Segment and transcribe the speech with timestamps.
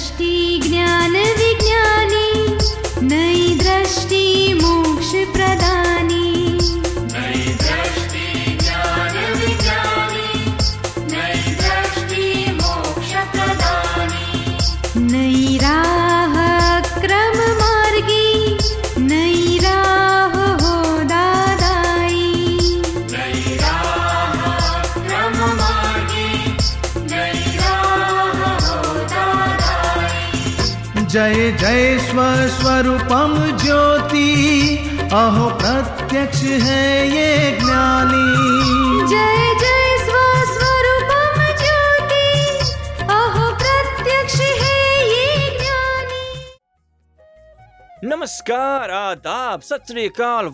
[0.00, 0.89] दृष्टि ज्ञान
[31.10, 34.28] जय जय स्वस्वरूपम ज्योति।
[35.12, 38.26] अहो प्रत्यक्ष है ये ज्ञानी।
[39.08, 42.26] जय जय स्वस्वरूपम ज्योति।
[43.02, 46.56] अहो प्रत्यक्ष है ये ज्ञानी।
[48.08, 49.84] नमस्कार आदाब सत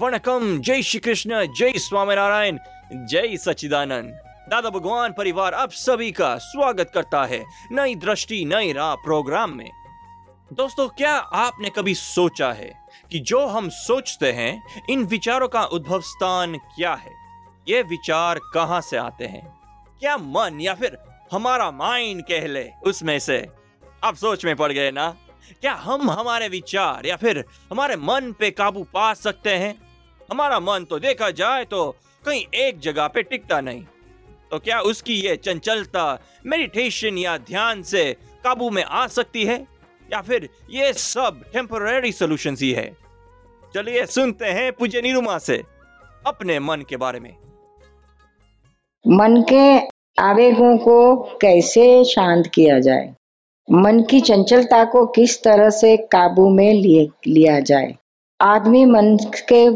[0.01, 2.59] वणकम। जय श्री कृष्ण जय स्वामीनारायण
[2.95, 4.11] जय सचिदानंद
[4.51, 9.71] दादा भगवान परिवार आप सभी का स्वागत करता है नई दृष्टि नई राह प्रोग्राम में।
[10.53, 12.73] दोस्तों, क्या आपने कभी सोचा है
[13.11, 17.11] कि जो हम सोचते हैं, इन विचारों का उद्भव स्थान क्या है?
[17.69, 19.61] ये विचार कहाँ से आते हैं?
[20.01, 20.99] क्या मन या फिर
[21.33, 23.49] हमारा माइंड कह ले उसमें से?
[24.05, 25.17] आप सोच में पड़ गए ना?
[25.61, 29.75] क्या हम हमारे विचार या फिर हमारे मन पे काबू पा सकते हैं?
[30.31, 33.85] हमारा मन तो देखा जाए तो कहीं एक जगह पे टिकता नहीं।
[34.51, 39.76] तो क्या उसकी ये चंचलता, मेडिटेशन या ध्यान से काबू में आ सकती है?
[40.13, 42.97] या फिर ये सब टेम्पररी सॉल्यूशंस ही है।
[43.75, 45.63] चलिए सुनते हैं पूज्य निरुमा से
[46.27, 47.37] अपने मन के बारे में।
[49.09, 49.89] मन के
[50.23, 53.15] आवेगों को कैसे शांत किया जाए?
[53.73, 57.95] मन की चंचलता को किस तरह से काबू में लिए, लिया जाए?
[58.41, 59.19] आदमी मन
[59.53, 59.69] के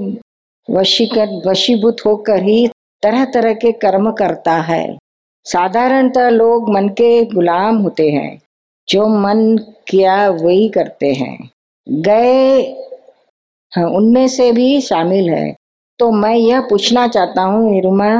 [0.72, 2.68] वशीकर वशीभूत होकर ही
[3.02, 4.98] तरह तरह के कर्म करता है।
[5.44, 8.40] साधारणतः लोग मन के गुलाम होते हैं।
[8.90, 9.56] जो मन
[9.88, 11.50] किया वही करते हैं।
[11.88, 12.60] गए
[13.72, 15.54] हाँ, उनमें से भी शामिल है।
[15.98, 18.10] तो मैं यह पूछना चाहता हूँ निरुमा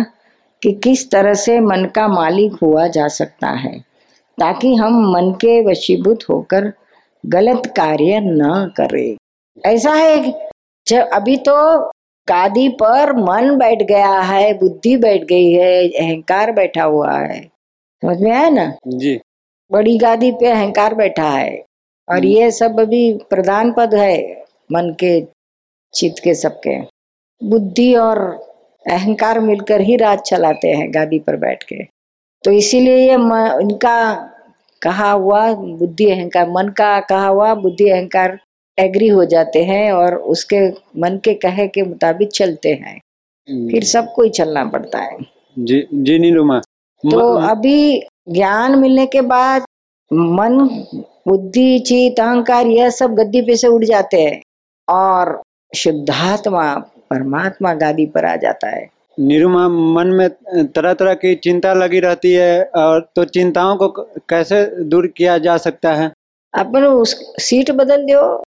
[0.62, 3.78] कि किस तरह से मन का मालिक हुआ जा सकता है
[4.38, 6.72] ताकि हम मन के वशीभूत होकर
[7.26, 9.16] गलत कार्य न करें।
[9.66, 10.32] ऐसा है
[10.86, 11.56] जब अभी तो
[12.28, 17.40] गादी पर मन बैठ गया है बुद्धि बैठ गई है अहंकार बैठा हुआ है।
[18.02, 18.72] समझ में आया ना?
[18.86, 19.20] जी।
[19.70, 21.62] बड़ी गादी पे अहंकार बैठा है।
[22.08, 24.16] और ये सब अभी प्रधान पद है
[24.72, 25.20] मन के
[25.94, 26.78] चित्त के सबके।
[27.40, 28.18] बुद्धि और
[28.86, 31.82] अहंकार मिलकर ही राज चलाते हैं गादी पर बैठ के।
[32.44, 33.14] तो इसीलिए ये
[33.62, 33.96] इनका
[34.82, 38.38] कहा हुआ बुद्धि अहंकार मन का कहा हुआ बुद्धि अहंकार
[38.78, 40.60] एग्री हो जाते हैं और उसके
[41.00, 42.98] मन के कहे के मुताबिक चलते हैं।
[43.70, 45.18] फिर सबको ही चलना पड़ता है।
[45.56, 46.58] जी जी नीलुमा
[47.04, 49.62] तो अभी ज्ञान मिलने के बाद
[50.10, 50.58] मन
[51.28, 54.40] बुद्धि चित अहंकार यह सब गद्दी पे से उड़ जाते हैं
[54.88, 55.40] और
[55.76, 56.74] शुद्धात्मा
[57.10, 58.88] परमात्मा गादी पर आ जाता है।
[59.18, 60.28] निरुमा मन में
[60.66, 63.88] तरह तरह की चिंता लगी रहती है और तो चिंताओं को
[64.28, 66.10] कैसे दूर किया जा सकता है?
[66.54, 68.42] अपन उस सीट बदल दो।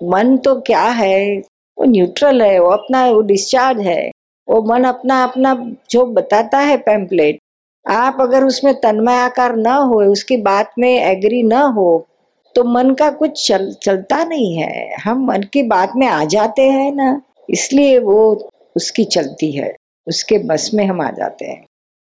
[0.00, 1.38] मन तो क्या है?
[1.78, 4.10] वो न्यूट्रल है वो अपना वो डिस्चार्ज है।
[4.48, 5.54] वो मन अपना अपना
[5.90, 7.38] जो बताता है पैम्पलेट
[7.86, 12.06] आप अगर उसमें तन्मय आकार न हो उसकी बात में एग्री न हो
[12.54, 16.62] तो मन का कुछ चल चलता नहीं है। हम मन की बात में आ जाते
[16.62, 19.74] हैं ना इसलिए वो उसकी चलती है।
[20.06, 21.64] उसके बस में हम आ जाते हैं।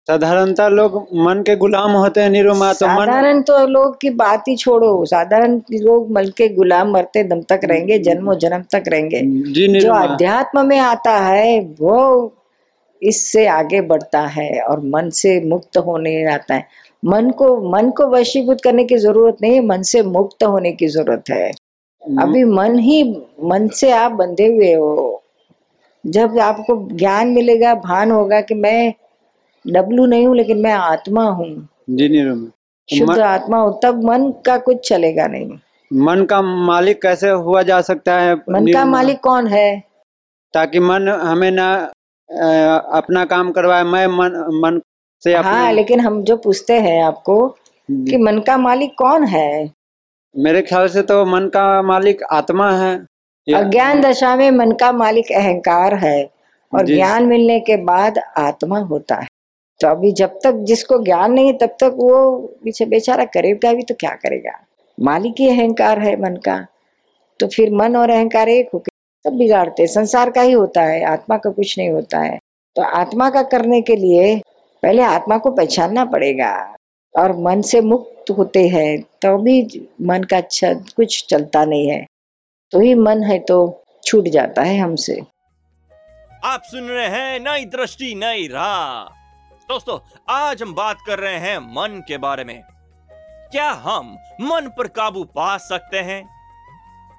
[0.08, 4.56] साधारणता लोग मन के गुलाम होते हैं निरुमा तो साधारण तो लोग की बात ही
[4.56, 9.20] छोड़ो। साधारण लोग मन के गुलाम मरते दम तक रहेंगे जन्मों जन्म तक रहेंगे।
[9.52, 12.32] जी जो अध्यात्म में आता है वो
[13.02, 16.68] इससे आगे बढ़ता है और मन से मुक्त होने आता है।
[17.04, 21.30] मन को मन को वशीभूत करने की ज़रूरत नहीं मन से मुक्त होने की ज़रूरत
[21.30, 21.50] है।
[22.20, 23.02] अभी मन ही
[23.44, 25.22] मन से आप बंधे हुए हो।
[26.06, 28.94] जब आपको ज्ञान मिलेगा भान होगा कि मैं
[29.66, 32.50] डब्लू नहीं हूँ लेकिन मैं आत्मा हूँ। जी निरुमा
[32.88, 35.58] शुद्ध आत्मा हो तब मन का कुछ चलेगा नहीं।
[35.92, 38.34] मन का मालिक कैसे हुआ जा सकता है?
[38.34, 39.82] मन का मालिक कौन है?
[40.54, 41.92] ताकि मन हमें ना
[42.30, 44.80] अपना काम करवाए मैं मन मन
[45.22, 47.46] से हाँ लेकिन हम जो पूछते हैं आपको
[47.88, 49.70] कि मन का मालिक कौन है?
[50.34, 52.96] मेरे ख्याल से तो मन का मालिक आत्मा है
[53.46, 56.30] अज्ञान दशा में मन का मालिक अहंकार है
[56.72, 59.28] और ज्ञान मिलने के बाद आत्मा होता है।
[59.80, 63.94] तो अभी जब तक जिसको ज्ञान नहीं तब तक वो पीछे बेचारा करेगा भी तो
[63.94, 64.58] क्या करेगा?
[64.98, 66.66] मालिक ही अहंकार है मन का।
[67.40, 68.95] तो फिर मन और अहंकार एक होके
[69.26, 72.38] सब बिगाड़ते संसार का ही होता है, आत्मा का कुछ नहीं होता है।
[72.76, 74.36] तो आत्मा का करने के लिए
[74.82, 76.52] पहले आत्मा को पहचानना पड़ेगा
[77.14, 80.40] और मन से मुक्त होते हैं तो भी मन का
[80.96, 82.04] कुछ चलता नहीं है।
[82.72, 83.58] तो ही मन है तो
[84.04, 85.20] छूट जाता है हमसे।
[86.44, 89.12] आप सुन रहे हैं नई दृष्टि, नई राह।
[89.68, 92.60] दोस्तों, आज हम बात कर रहे हैं मन के बारे में।
[93.52, 96.22] क्या हम मन पर काबू पा सकते हैं?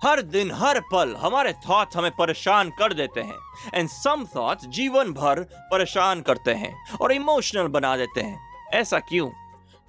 [0.04, 3.38] हर दिन, हर पल हमारे थॉट्स हमें परेशान कर देते हैं।
[3.74, 5.40] एंड सम थॉट्स जीवन भर
[5.72, 8.40] परेशान करते हैं और इमोशनल बना देते हैं।
[8.74, 9.30] ऐसा क्यों?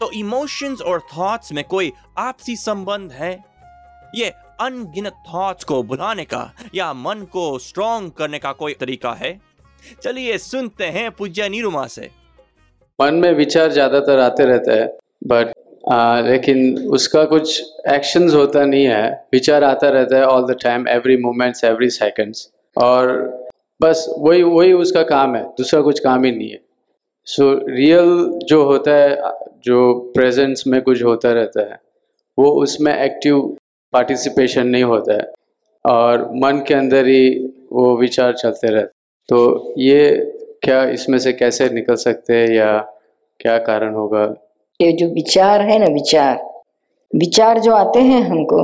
[0.00, 3.32] तो इमोशंस और थॉट्स में कोई आपसी संबंध है?
[4.14, 4.28] ये
[4.60, 9.38] अनगिनत थॉट्स को भुलाने का या मन को स्ट्रॉन्ग करने का कोई तरीका है?
[10.02, 12.10] चलिए सुनते हैं पूज्य निरुमा से।
[12.98, 14.88] मन में विचार ज़्यादातर आते रहते हैं
[15.26, 15.52] बट
[16.24, 21.16] लेकिन उसका कुछ एक्शंस होता नहीं है। विचार आता रहता है all the time every
[21.16, 23.12] moments every seconds और
[23.80, 26.60] बस वही वही उसका काम है। दूसरा कुछ काम ही नहीं है।
[27.26, 29.32] सो so, रियल जो होता है
[29.64, 31.80] जो प्रेजेंस में कुछ होता रहता है
[32.38, 33.40] वो उसमें एक्टिव
[33.92, 35.32] पार्टिसिपेशन नहीं होता है।
[35.84, 37.28] और मन के अंदर ही
[37.72, 38.96] वो विचार चलते रहते
[39.28, 40.10] तो ये
[40.62, 42.78] क्या इसमें से कैसे निकल सकते हैं या
[43.40, 44.24] क्या कारण होगा?
[44.80, 46.36] ये जो विचार है ना, विचार
[47.16, 48.62] विचार जो आते हैं हमको,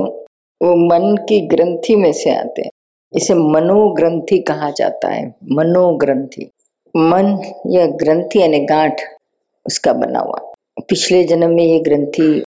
[0.61, 2.69] वो मन की ग्रंथि में से आते हैं।
[3.13, 6.49] इसे मनोग्रंथि कहा जाता है, मनोग्रंथि।
[6.95, 9.01] मन या ग्रंथि यानी गांठ,
[9.65, 10.39] उसका बना हुआ।
[10.79, 12.43] पिछले जन्म में ये ग्रंथि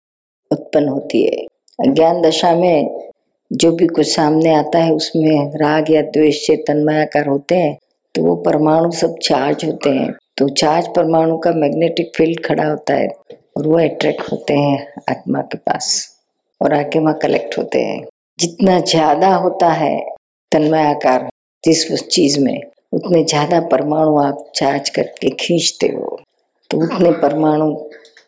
[0.51, 3.09] उत्पन्न होती है। ज्ञान दशा में
[3.53, 7.77] जो भी कुछ सामने आता है, उसमें राग या द्वेष से तन्मयाकार होते हैं
[8.15, 12.93] तो वो परमाणु सब चार्ज होते हैं। तो चार्ज परमाणु का मैग्नेटिक फ़ील्ड खड़ा होता
[12.93, 13.07] है।
[13.55, 16.15] और वो अट्रैक्ट होते हैं आत्मा के पास
[16.61, 18.03] और आके वहाँ कलेक्ट होते हैं।
[18.39, 19.99] जितना ज़्यादा होता है
[20.51, 21.29] तन्मय आकार
[21.63, 22.61] जिस उस चीज़ में,
[22.93, 26.19] उतने ज़्यादा परमाणु आप चार्ज करके खींचते हो।
[26.71, 27.75] तो उतने परमाणु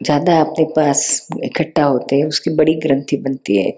[0.04, 3.70] ज़्यादा अपने पास इकट्ठा होते हैं, उसकी बड़ी ग्रंथि बनती है।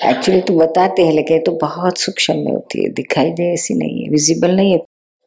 [0.00, 4.02] एक्चुअली तो बताते हैं, लेकिन तो बहुत सूक्ष्म में होती है। दिखाई दे, ऐसी नहीं
[4.02, 4.78] है। विजिबल नहीं है।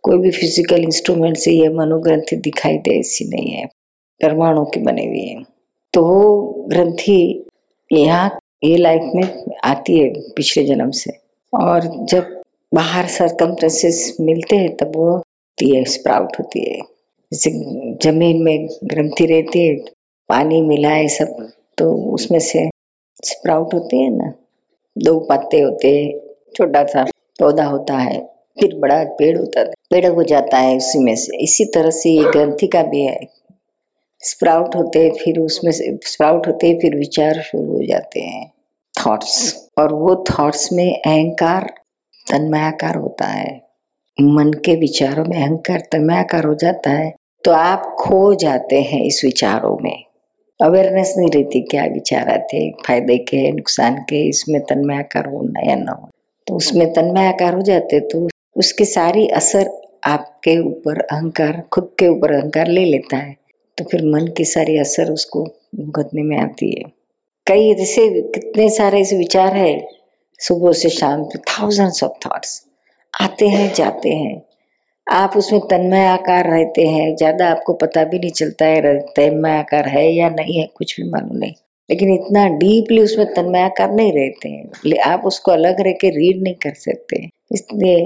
[0.04, 3.66] कोई भी फ़िज़िकल इंस्ट्रूमेंट से ये मनोग्रंथि दिखाई दे, ऐसी नहीं है।
[4.22, 5.55] परमाणु की बनी हुई है।
[5.96, 7.46] तो वो ग्रंथि
[7.92, 11.12] यहाँ, ये लाइफ में आती है पिछले जन्म से।
[11.54, 12.42] और जब
[12.74, 16.80] बाहर सरकमटेंसेस मिलते हैं, तब वो होती है स्प्राउट होती है।
[17.32, 17.52] जैसे
[18.04, 19.76] ज़मीन में ग्रंथि रहती है,
[20.30, 21.48] पानी मिला है सब
[21.78, 22.70] तो उसमें से
[23.26, 24.34] स्प्राउट होती है ना।
[24.98, 26.20] दो पत्ते होते हैं,
[26.56, 27.04] छोटा सा
[27.40, 28.20] पौधा होता है,
[28.60, 32.10] फिर बड़ा पेड़ होता है, पेड़ हो जाता है उसी में से। इसी तरह से
[32.10, 33.20] ये ग्रंथि का भी है।
[34.25, 38.51] स्प्राउट होते हैं फिर उसमें से स्प्राउट होते हैं फिर विचार शुरू हो जाते हैं।
[38.94, 41.74] थॉट्स। और वो थॉट्स में अहंकार,
[42.31, 43.62] तन्मयाकार होता है।
[44.18, 47.13] मन के विचारों में अहंकार, तन्मयाकार हो जाता है।
[47.44, 50.04] तो आप खो जाते हैं इस विचारों में।
[50.60, 55.92] अवेयरनेस नहीं रहती क्या विचार आते फ़ायदे के, नुकसान के, इसमें तन्मयाकार होना या ना
[55.92, 56.10] हो
[56.48, 58.27] तो उसमें तन्मयाकार हो जाते तो
[58.57, 59.69] उसकी सारी असर
[60.04, 63.36] आपके ऊपर अहंकार, खुद के ऊपर अहंकार ले लेता है।
[63.77, 65.44] तो फिर मन की सारी असर उसको
[65.75, 66.83] भुगतने में आती है।
[67.48, 69.88] कई जैसे कितने सारे ऐसे विचार है,
[70.39, 72.62] सुबह से शाम तक थाउजेंड्स ऑफ़ थॉट्स
[73.22, 74.42] आते हैं, जाते हैं।
[75.07, 79.88] आप उसमें तन्मय आकार रहते हैं, ज़्यादा आपको पता भी नहीं चलता है, तन्मय आकार
[79.88, 81.54] है या नहीं है, कुछ भी मालूम नहीं।
[81.89, 86.41] लेकिन इतना डीपली उसमें तन्मय आकार नहीं रहते हैं। आप उसको अलग रह के रीड
[86.44, 88.05] नहीं कर सकते। इसलिए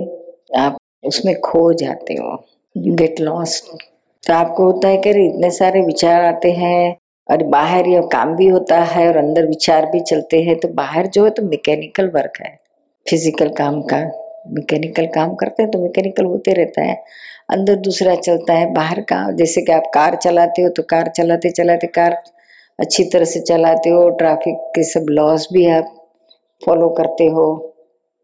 [0.57, 2.45] आप उसमें खो जाते हो
[2.77, 3.65] यू गेट लॉस्ट
[4.23, 6.95] तो आपको होता है कि इतने सारे विचार आते हैं
[7.29, 11.07] और बाहर ये काम भी होता है और अंदर विचार भी चलते हैं तो बाहर
[11.07, 12.55] जो है तो मैकेनिकल वर्क है।
[13.05, 13.97] फ़िज़िकल काम का
[14.49, 16.95] मैकेनिकल काम करते हैं तो मैकेनिकल होते रहता है।
[17.49, 21.49] अंदर दूसरा चलता है, बाहर का, जैसे कि आप कार चलाते हो तो कार चलाते
[21.51, 22.17] चलाते कार
[22.79, 25.95] अच्छी तरह से चलाते हो ट्रैफ़िक के सब लॉस भी आप
[26.61, 27.47] फॉलो करते हो।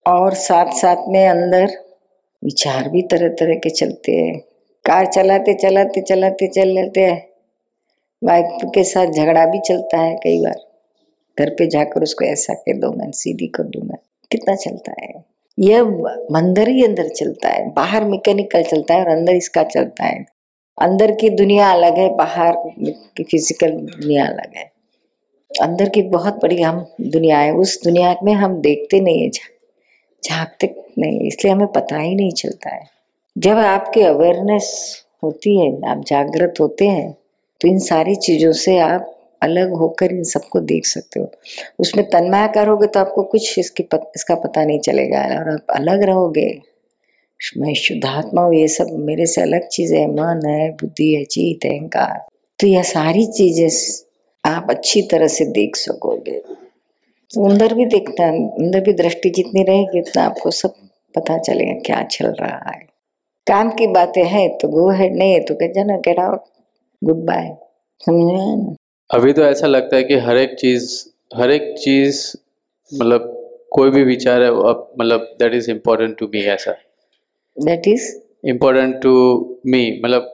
[0.05, 1.71] और साथ साथ में अंदर
[2.43, 4.41] विचार भी तरह तरह के चलते हैं।
[4.85, 7.05] कार चलाते चलाते चलाते चलाते
[8.21, 10.59] वाइफ के साथ झगड़ा भी चलता है कई बार।
[11.37, 13.97] घर पे जाकर उसको ऐसा कर दो मैं, सीधी कर दूँगा
[14.31, 15.23] कितना चलता है?
[15.59, 15.81] यह
[16.35, 20.25] अंदर ही अंदर चलता है, बाहर मैकेनिकल चलता है और अंदर इसका चलता है।
[20.77, 22.53] अंदर की दुनिया अलग है, बाहर
[23.17, 24.71] की फ़िज़िकल दुनिया अलग है।
[25.51, 29.29] अंदर की बहुत बड़ी हम दुनिया है, उस दुनिया में हम देखते नहीं है
[30.23, 32.94] झांकते नहीं इसलिए हमें पता ही नहीं चलता है।
[33.35, 34.67] जब आपकी अवेयरनेस
[35.23, 37.11] होती है आप जागृत होते हैं
[37.61, 39.11] तो इन सारी चीज़ों से आप
[39.43, 41.29] अलग होकर इन सबको देख सकते हो।
[41.79, 46.03] उसमें तन्मयाकार करोगे तो आपको कुछ इसकी पत, इसका पता नहीं चलेगा और आप अलग
[46.03, 46.47] रहोगे।
[47.57, 51.65] मैं शुद्धात्मा हूँ ये सब मेरे से अलग चीज़ है मन है बुद्धि है चीत
[51.65, 52.17] अहंकार।
[52.59, 53.69] तो यह सारी चीज़ें
[54.43, 60.01] आप अच्छी तरह से देख सकोगे। तो अंदर भी देखना अंदर भी दृष्टि जितनी रहेगी
[60.01, 60.75] उतना आपको सब
[61.15, 62.83] पता चलेगा क्या चल रहा है।
[63.47, 66.43] काम की बातें हैं तो गो हेड नहीं है तो कह जाना गेट आउट
[67.01, 67.55] गुड बाय
[68.01, 68.75] समझ में
[69.09, 70.87] अभी तो ऐसा लगता है कि हर एक चीज़
[71.35, 72.21] हर एक चीज़
[72.91, 73.31] मतलब
[73.71, 76.71] कोई भी विचार है मतलब that is important to me ऐसा।
[77.57, 78.11] That is
[78.45, 79.13] important to
[79.65, 80.31] me मतलब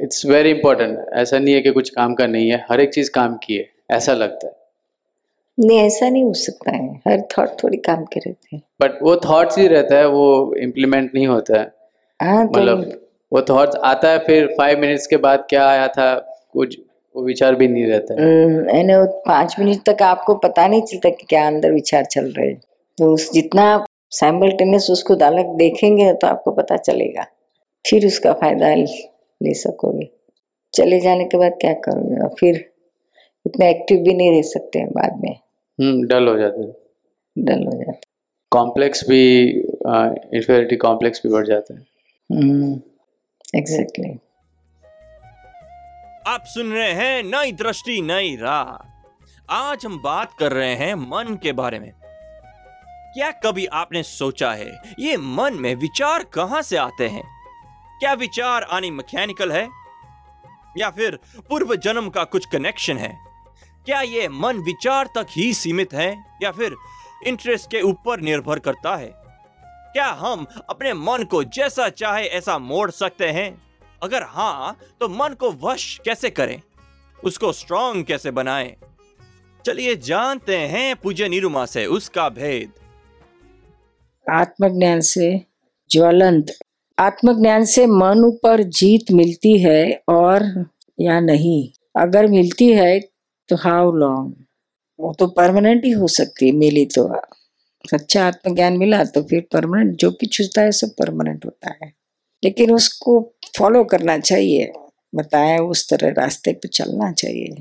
[0.00, 3.10] इट्स वेरी इंपॉर्टेंट ऐसा नहीं है कि कुछ काम का नहीं है हर एक चीज़
[3.10, 4.52] काम की है ऐसा लगता है।
[5.58, 9.16] नहीं ऐसा नहीं हो सकता है हर थॉट थोड़ी काम के रहते हैं। बट वो
[9.24, 11.72] थॉट्स ही रहता है वो इम्प्लीमेंट नहीं होता है।
[12.24, 13.00] हाँ तो मतलब
[13.32, 16.14] वो थॉट्स आता है फिर फाइव मिनट्स के बाद क्या आया था
[16.52, 16.78] कुछ
[17.14, 21.10] वो विचार भी नहीं रहता है। हम्म, वो पाँच मिनट तक आपको पता नहीं चलता
[21.10, 22.60] कि क्या अंदर विचार चल रहे हैं।
[22.98, 27.26] तो उस जितना आप साइमल्टेनियस उसको अलग देखेंगे तो आपको पता चलेगा।
[27.84, 30.08] फिर उसका फ़ायदा ले सकोगे।
[30.74, 32.22] चले जाने के बाद क्या करोगे?
[32.22, 32.64] और फिर
[33.46, 35.34] इतना एक्टिव भी नहीं रह सकते हैं बाद में।
[35.78, 36.72] हम्म डल हो जाते
[37.36, 37.98] डल हो जाता
[38.52, 39.22] कॉम्प्लेक्स भी
[40.38, 41.80] इंफेरिटी कॉम्प्लेक्स भी बढ़ जाता है।
[42.30, 44.10] एग्जैक्टली
[46.26, 51.38] आप सुन रहे हैं नई दृष्टि, नई राह। आज हम बात कर रहे हैं मन
[51.42, 51.92] के बारे में।
[53.14, 57.24] क्या कभी आपने सोचा है, ये मन में विचार कहाँ से आते हैं?
[58.00, 59.68] क्या विचार आनी मैकेनिकल है?
[60.78, 63.16] या फिर पूर्व जन्म का कुछ कनेक्शन है?
[63.86, 66.76] क्या ये मन विचार तक ही सीमित है, या फिर
[67.26, 69.23] इंटरेस्ट के ऊपर निर्भर करता है?
[69.94, 73.62] क्या हम अपने मन को जैसा चाहे ऐसा मोड़ सकते हैं?
[74.02, 76.60] अगर हाँ तो मन को वश कैसे करें?
[77.24, 78.74] उसको स्ट्रांग कैसे बनाएँ?
[79.66, 82.72] चलिए जानते हैं पूज्य निरुमा से उसका भेद।
[84.30, 85.40] आत्मज्ञान से
[85.90, 86.46] ज्वलंत।
[86.98, 90.66] आत्मज्ञान से मन ऊपर जीत मिलती है और
[91.00, 91.68] या नहीं?
[92.02, 93.00] अगर मिलती है
[93.48, 94.34] तो हाउ लॉन्ग
[95.00, 97.08] वो तो परमानेंट ही हो सकती है, मिली तो।
[97.84, 101.92] सच्चा आत्मज्ञान मिला तो फिर परमानेंट जो कुछ होता है सब परमानेंट होता है।
[102.44, 103.20] लेकिन उसको
[103.58, 104.72] फॉलो करना चाहिए,
[105.14, 107.56] बताया उस तरह रास्ते पे चलना चाहिए।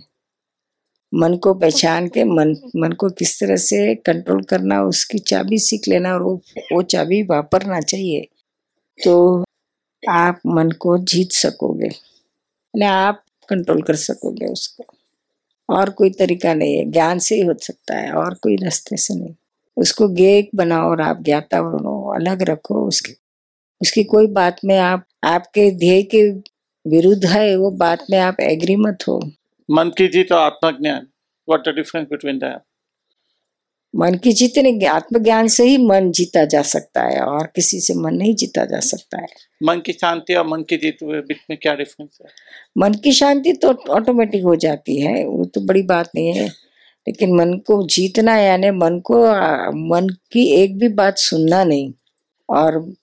[1.14, 5.88] मन को पहचान के, मन मन को किस तरह से कंट्रोल करना, उसकी चाबी सीख
[5.88, 6.42] लेना और वो
[6.74, 8.28] वो चाबी वापरना चाहिए।
[9.00, 9.44] तो
[10.10, 14.86] आप मन को जीत सकोगे, यानी आप कंट्रोल कर सकोगे उसको।
[15.70, 19.16] और कोई तरीका नहीं है, ज्ञान से ही हो सकता है, और कोई रास्ते से
[19.16, 19.34] नहीं।
[19.78, 23.14] उसको गेक बनाओ और आप ज्ञाता बनो अलग रखो उसकी।
[23.82, 26.28] उसकी कोई बात में आप आपके ध्येय के
[26.86, 29.20] विरुद्ध है वो बात में आप एग्री मत हो।
[29.70, 31.08] मन की जीत और आत्मज्ञान
[31.50, 32.62] what the difference between that
[33.94, 37.94] मन की जीत नहीं आत्मज्ञान से ही मन जीता जा सकता है और किसी से
[37.94, 39.28] मन नहीं जीता जा सकता है।
[39.64, 42.28] मन की शांति और मन की जीत बीच में क्या डिफरेंस है?
[42.78, 46.50] मन की शांति तो ऑटोमेटिक हो जाती है वो तो बड़ी बात नहीं है।
[47.08, 49.24] लेकिन मन को जीतना यानी मन को
[49.90, 51.94] मन की एक भी बात सुनना नहीं।
[52.50, 52.94] और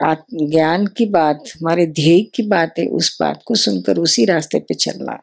[0.00, 4.74] ज्ञान की बात हमारे ध्येय की बात है उस बात को सुनकर उसी रास्ते पे
[4.74, 5.14] चलना।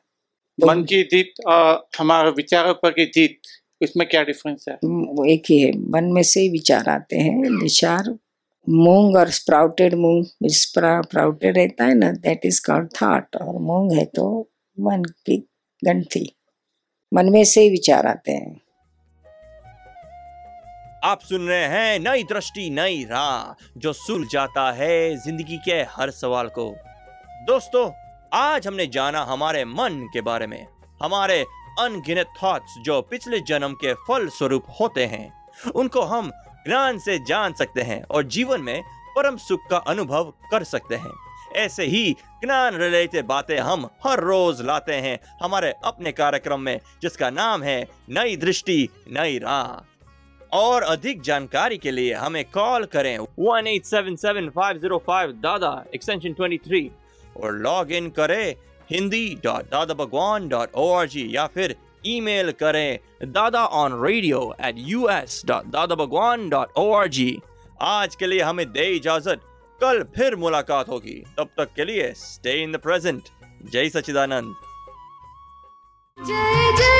[0.59, 3.39] तो मन की जीत और हमारे विचारों पर की जीत
[3.81, 4.75] इसमें क्या डिफरेंस है?
[4.75, 8.17] वो एक ही है मन में से ही विचार आते हैं विचार
[8.69, 14.05] मूंग और स्प्राउटेड मूंग स्प्राउटेड रहता है ना दैट इज़ कॉल्ड थॉट और मूंग है
[14.05, 15.37] तो मन की
[15.85, 16.35] गंठी
[17.13, 18.59] मन में से ही विचार आते हैं।
[21.03, 26.47] आप सुन रहे हैं नई दृष्टि, नई राह, जो सुलझाता है ज़िंदगी के हर सवाल
[26.47, 26.75] को।
[27.47, 27.91] दोस्तों,
[28.33, 30.67] आज हमने जाना हमारे मन के बारे में।
[31.03, 31.45] हमारे
[31.79, 35.31] अनगिनत थॉट्स जो पिछले जन्म के फल स्वरूप होते हैं,
[35.75, 36.31] उनको हम
[36.67, 38.81] ज्ञान से जान सकते हैं और जीवन में
[39.15, 44.61] परम सुख का अनुभव कर सकते हैं। ऐसे ही ज्ञान रिलेटेड बातें हम हर रोज
[44.61, 51.21] लाते हैं हमारे अपने कार्यक्रम में, जिसका नाम है नई दृष्टि, नई राह। और अधिक
[51.21, 56.33] जानकारी के लिए हमें कॉल करें one eight seven seven five zero five Dada extension
[56.33, 56.89] twenty three
[57.35, 58.55] और लॉग इन करें
[58.91, 61.75] Hindi dot Dada Bhagwan dot O R G या फिर
[62.05, 62.99] ईमेल करें
[63.31, 67.37] Dada on radio at U S dot Dada Bhagwan dot O R G
[67.81, 69.41] आज के लिए हमें दे इजाज़त।
[69.81, 73.23] कल फिर मुलाकात होगी। तब तक के लिए स्टे इन द प्रेजेंट
[73.71, 74.55] जय सचिदानंद
[76.17, 76.99] जय जय